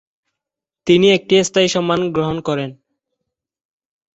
[0.87, 2.69] তিনি একটি স্থায়ী সম্মান গ্রহণ করেন।